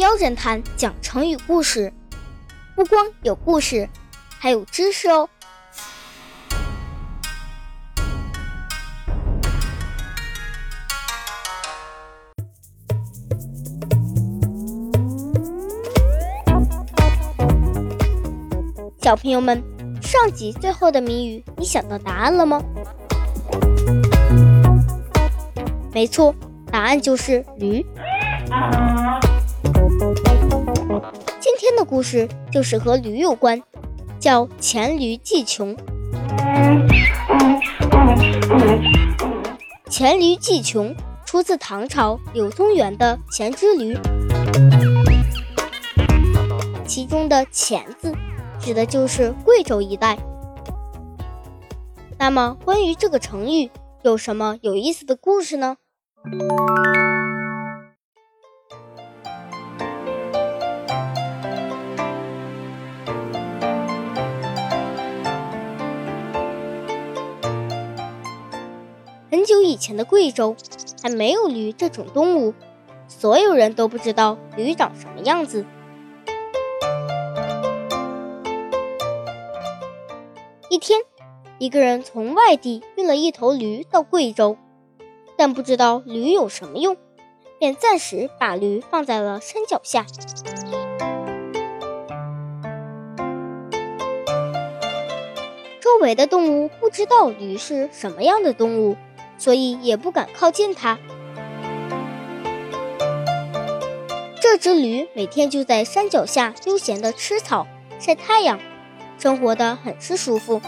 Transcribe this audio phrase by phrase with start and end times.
[0.00, 1.92] 喵侦探讲成语故事，
[2.74, 3.86] 不光有故事，
[4.38, 5.28] 还有知识哦。
[19.02, 19.62] 小朋友们，
[20.00, 22.62] 上集最后的谜语，你想到答案了吗？
[25.92, 26.34] 没错，
[26.72, 27.84] 答案就是驴。
[31.90, 33.60] 故事就是和驴有关，
[34.20, 35.76] 叫《黔驴技穷》。
[39.90, 40.94] 黔驴技穷
[41.26, 43.94] 出自唐朝柳宗元的《黔之驴》，
[46.86, 48.14] 其中的“黔”字
[48.60, 50.16] 指的就是贵州一带。
[52.16, 53.68] 那么，关于这个成语
[54.02, 55.76] 有什么有意思的故事呢？
[69.80, 70.54] 前的贵州
[71.02, 72.54] 还没有驴这种动物，
[73.08, 75.64] 所有人都不知道驴长什么样子。
[80.68, 81.00] 一天，
[81.58, 84.56] 一个人从外地运了一头驴到贵州，
[85.36, 86.96] 但不知道驴有什么用，
[87.58, 90.04] 便暂时把驴放在了山脚下。
[95.80, 98.96] 周围的动物不知道驴是什么样的动物。
[99.40, 100.98] 所以也不敢靠近它。
[104.42, 107.66] 这只驴每天就在山脚下悠闲地吃草、
[107.98, 108.60] 晒太阳，
[109.18, 110.60] 生活的很是舒服。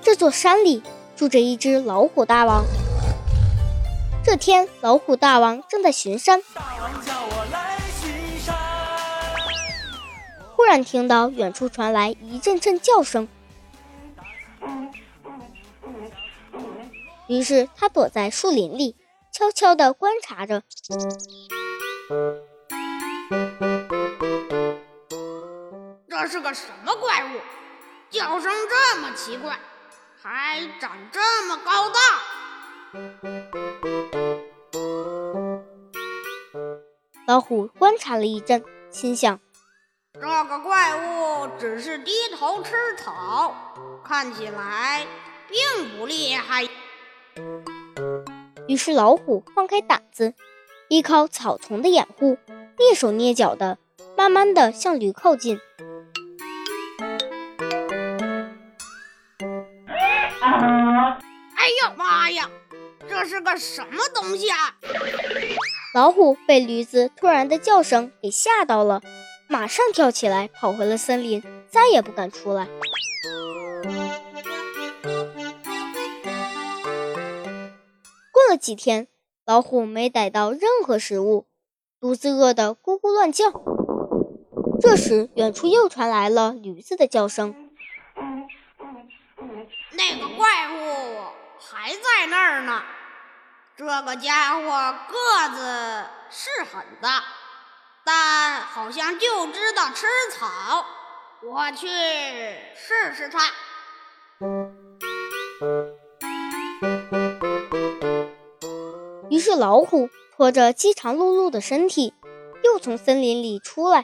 [0.00, 0.82] 这座山里
[1.14, 2.64] 住着一只老虎大王。
[4.24, 6.40] 这天，老虎大王正在巡山，
[10.54, 13.28] 忽然听到远处传来一阵阵叫声。
[17.28, 18.96] 于是他躲在树林里，
[19.32, 20.62] 悄悄地观察着。
[26.08, 27.40] 这是个什么怪物？
[28.08, 29.58] 叫声这么奇怪，
[30.22, 31.98] 还长这么高大。
[37.26, 39.40] 老虎观察了一阵，心想：
[40.14, 43.52] 这个怪物只是低头吃草，
[44.04, 45.04] 看起来
[45.48, 46.68] 并不厉害。
[48.66, 50.34] 于是老虎放开胆子，
[50.88, 52.36] 依靠草丛的掩护，
[52.76, 53.78] 蹑手蹑脚的，
[54.16, 55.60] 慢慢的向驴靠近。
[61.56, 62.50] 哎呀妈呀！
[63.08, 64.76] 这是个什么东西啊？
[65.94, 69.00] 老虎被驴子突然的叫声给吓到了，
[69.48, 72.66] 马上跳起来跑回了森林，再也不敢出来。
[78.50, 79.08] 了几天，
[79.44, 81.46] 老虎没逮到任何食物，
[82.00, 83.44] 肚子饿得咕咕乱叫。
[84.80, 87.70] 这时，远处又传来了驴子的叫声。
[89.92, 91.24] 那个怪物
[91.58, 92.82] 还在那儿呢。
[93.76, 97.22] 这个家伙个子是很大，
[98.04, 100.86] 但好像就知道吃草。
[101.42, 103.40] 我去试试他。
[109.46, 112.12] 是，老虎拖着饥肠辘辘的身体，
[112.64, 114.02] 又从森林里出来，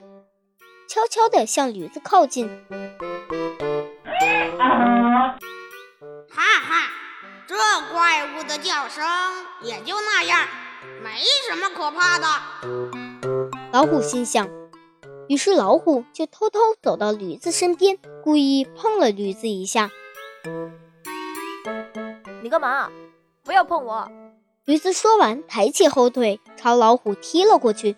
[0.88, 2.48] 悄悄地向驴子靠近。
[6.30, 6.92] 哈哈，
[7.48, 7.56] 这
[7.92, 9.04] 怪物的叫声
[9.62, 10.46] 也就那样，
[11.02, 11.10] 没
[11.50, 12.26] 什么可怕的。
[13.72, 14.48] 老虎心想。
[15.28, 19.90] 于是，老虎就偷偷走到驴子身边，故意碰了驴子一下。
[22.44, 22.88] 你干嘛？
[23.42, 24.08] 不要碰我！
[24.64, 27.96] 驴子说完，抬起后腿朝老虎踢了过去。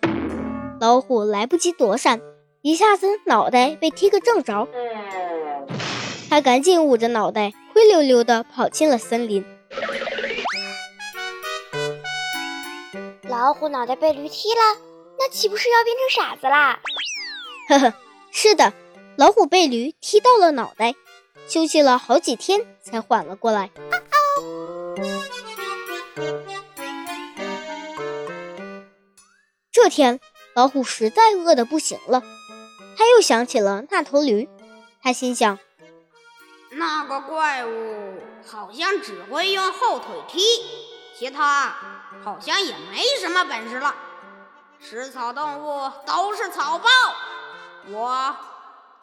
[0.81, 2.19] 老虎来不及躲闪，
[2.63, 4.67] 一下子脑袋被踢个正着。
[6.27, 9.45] 他赶紧捂着脑袋，灰溜溜地跑进了森林。
[13.29, 14.81] 老虎脑袋被驴踢了，
[15.19, 16.79] 那岂不是要变成傻子啦？
[17.69, 17.93] 呵呵，
[18.31, 18.73] 是的，
[19.17, 20.95] 老虎被驴踢到了脑袋，
[21.47, 23.69] 休息了好几天才缓了过来。
[29.85, 30.19] 这天，
[30.55, 32.23] 老虎实在饿得不行了，
[32.97, 34.49] 他又想起了那头驴，
[34.99, 35.59] 他心想：
[36.71, 40.39] 那个怪物好像只会用后腿踢，
[41.15, 41.75] 其他
[42.23, 43.93] 好像也没什么本事了。
[44.79, 46.89] 食草动物都是草包，
[47.89, 48.35] 我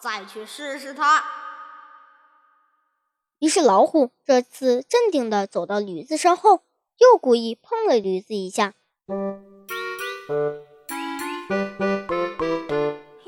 [0.01, 1.23] 再去试试它。
[3.39, 6.65] 于是老虎这次镇定地走到驴子身后，
[6.99, 8.75] 又故意碰了驴子一下。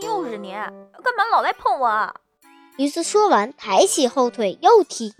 [0.02, 2.14] 又是你，干嘛老来碰我啊？
[2.76, 5.14] 驴子说完，抬起后腿又踢。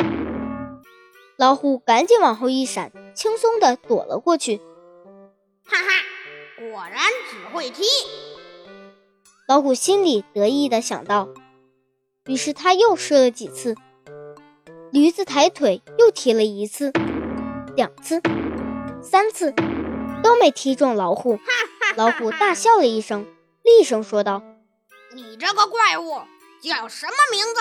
[1.37, 4.59] 老虎赶紧往后一闪，轻松地躲了过去。
[5.65, 5.85] 哈哈，
[6.59, 7.85] 果然只会踢！
[9.47, 11.29] 老虎心里得意地想到。
[12.27, 13.77] 于是他又试了几次。
[14.91, 16.93] 驴子抬腿又踢了一次、
[17.75, 18.23] 两次、
[19.03, 19.53] 三次，
[20.23, 21.39] 都没踢中老虎。
[21.97, 23.27] 老虎大笑了一声，
[23.63, 24.43] 厉声说道
[25.15, 26.23] ：“你这个怪物
[26.61, 27.61] 叫什么名字？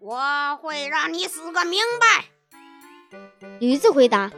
[0.00, 2.26] 我会让你死个明白。”
[3.60, 4.32] 驴子回答：“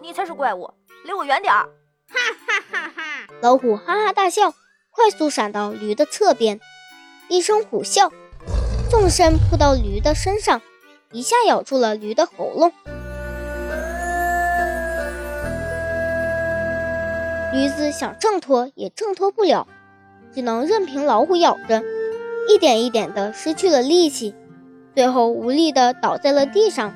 [0.00, 0.72] 你才是怪物，
[1.04, 1.68] 离我远点儿！”
[2.08, 3.26] 哈哈哈哈！
[3.40, 4.54] 老虎哈哈大笑，
[4.90, 6.60] 快速闪到驴的侧边，
[7.28, 8.12] 一声虎啸，
[8.88, 10.62] 纵身扑到驴的身上。
[11.12, 12.72] 一下咬住了驴的喉咙，
[17.52, 19.66] 驴子想挣脱也挣脱不了，
[20.32, 21.82] 只能任凭老虎咬着，
[22.48, 24.34] 一点一点的失去了力气，
[24.94, 26.94] 最后无力的倒在了地上。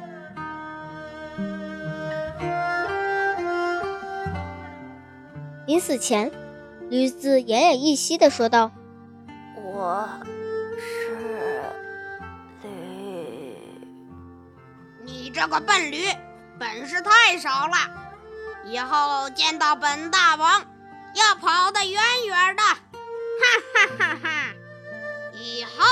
[5.66, 6.30] 临死前，
[6.88, 8.70] 驴子奄奄一息的说道
[9.56, 10.08] ：“我
[10.78, 11.10] 是
[12.62, 12.68] 驴，
[15.04, 16.04] 你。”这个笨驴，
[16.60, 18.03] 本事太少了，
[18.64, 20.64] 以后见到本大王
[21.14, 22.62] 要跑得远远的！
[22.62, 22.78] 哈
[23.74, 24.54] 哈哈哈！
[25.34, 25.84] 以后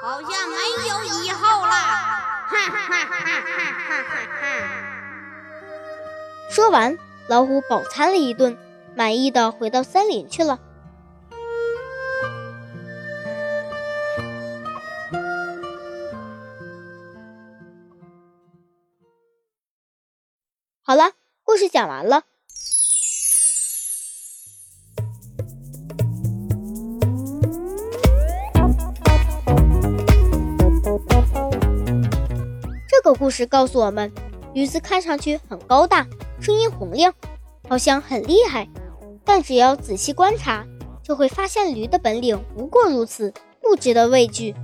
[0.00, 0.56] 好像没
[0.88, 1.72] 有以后了！
[1.72, 4.02] 哈哈哈哈哈
[4.40, 4.42] 哈！
[6.50, 6.98] 说完，
[7.28, 8.56] 老虎饱餐了一顿，
[8.96, 10.58] 满意的回到森林去了。
[20.82, 21.12] 好了，
[21.50, 22.24] 故事讲完了。
[32.86, 34.12] 这个故事告诉我们，
[34.52, 36.06] 驴子看上去很高大，
[36.38, 37.14] 声音洪亮，
[37.66, 38.68] 好像很厉害，
[39.24, 40.66] 但只要仔细观察，
[41.02, 44.54] 就会发现驴的本领不过如此，不值得畏惧。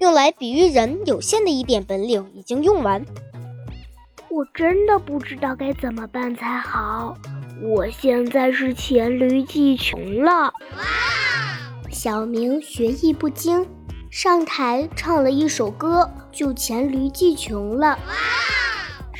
[0.00, 3.06] 用来比喻人有限的一点本领已经用完。
[4.30, 7.16] 我真的不知道该怎么办才好。
[7.62, 10.52] 我现在是黔驴技穷了。
[11.90, 13.66] 小明学艺不精，
[14.10, 17.98] 上台唱了一首歌，就黔驴技穷了。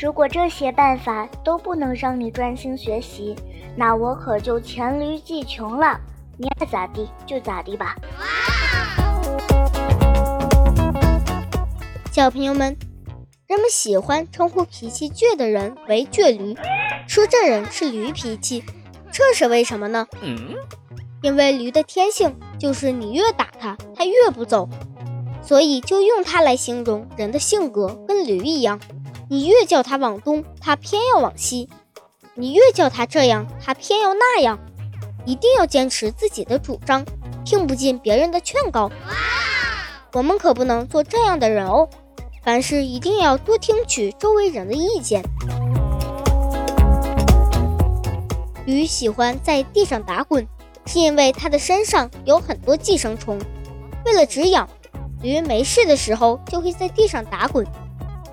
[0.01, 3.35] 如果这些办法都不能让你专心学习，
[3.75, 5.99] 那我可就黔驴技穷了。
[6.37, 7.97] 你爱咋地就咋地吧。
[12.13, 12.88] 小朋友们。
[13.49, 16.55] 人们喜欢称呼脾气倔的人为倔驴，
[17.07, 18.63] 说这人是驴脾气，
[19.11, 20.07] 这是为什么呢？
[21.23, 24.69] 因为驴的天性就是你越打它，它越不走，
[25.43, 28.79] 所以就用它来形容人的性格，跟驴一样。
[29.31, 31.71] 你越叫它往东，它偏要往西；
[32.35, 34.59] 你越叫它这样，它偏要那样。
[35.25, 37.03] 一定要坚持自己的主张，
[37.47, 38.91] 听不进别人的劝告。
[40.13, 41.89] 我们可不能做这样的人哦。
[42.49, 45.23] 凡事一定要多听取周围人的意见。
[48.65, 50.49] 驴喜欢在地上打滚，
[50.87, 53.39] 是因为它的身上有很多寄生虫。
[54.07, 54.67] 为了止痒，
[55.21, 57.67] 驴没事的时候就会在地上打滚，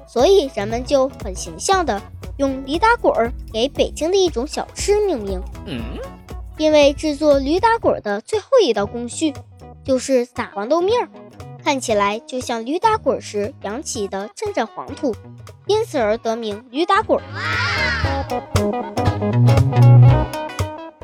[0.07, 2.01] 所以人们就很形象的
[2.37, 5.41] 用驴打滚儿给北京的一种小吃命名。
[6.57, 9.33] 因为制作驴打滚的最后一道工序
[9.83, 11.09] 就是撒黄豆面儿。
[11.65, 15.15] 看起来就像驴打滚时扬起的阵阵黄土，
[15.65, 17.19] 因此而得名驴打滚。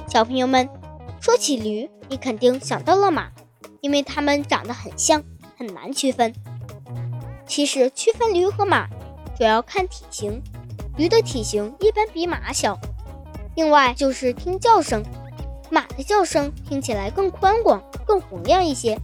[0.07, 0.69] 小朋友们，
[1.19, 3.31] 说起驴，你肯定想到了马，
[3.81, 5.23] 因为它们长得很像，
[5.57, 6.31] 很难区分。
[7.47, 8.87] 其实区分驴和马
[9.35, 10.43] 主要看体型，
[10.95, 12.77] 驴的体型一般比马小。
[13.55, 15.03] 另外就是听叫声，
[15.71, 18.95] 马的叫声听起来更宽广、更洪亮一些。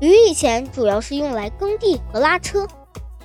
[0.00, 2.66] 驴以前主要是用来耕地和拉车，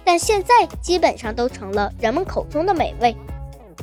[0.03, 3.15] 但现在基本上都成了人们口中的美味。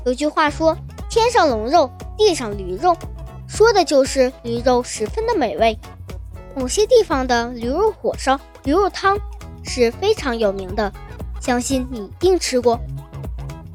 [0.04, 0.76] 有句话说
[1.08, 2.96] ：“天上龙肉，地上驴肉”，
[3.48, 5.78] 说的就是驴肉十分的美味。
[6.54, 9.16] 某些地方的驴肉火烧、驴肉汤
[9.64, 10.92] 是非常有名的，
[11.40, 12.78] 相信你一定吃过。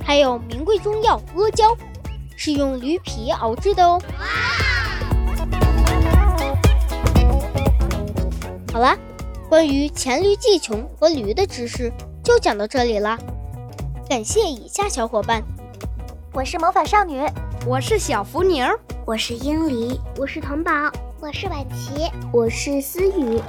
[0.06, 1.76] 还有名贵中药阿胶，
[2.36, 4.00] 是用驴皮熬制的哦。
[8.78, 8.96] 好啦，
[9.50, 11.92] 关于黔驴技穷和驴的知识
[12.24, 13.18] 就讲到这里啦。
[14.08, 15.42] 感谢以下小伙伴：
[16.32, 17.20] 我是魔法少女，
[17.66, 18.64] 我是小福宁，
[19.04, 20.72] 我是英梨，我是童宝，
[21.20, 23.42] 我是婉琪，我是思雨。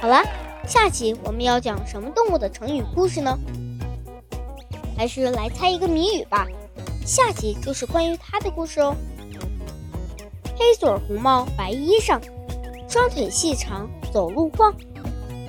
[0.00, 0.24] 好啦，
[0.66, 3.38] 下期我们要讲什么动物的成语故事呢？
[4.96, 6.44] 还是来猜一个谜语吧。
[7.06, 8.96] 下集就是关于它的故事哦。
[10.56, 12.20] 黑嘴红帽白衣裳，
[12.88, 14.74] 双腿细长走路晃，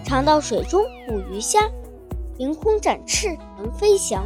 [0.04, 1.70] 常到水中捕鱼虾，
[2.38, 4.24] 凌空展翅能飞翔。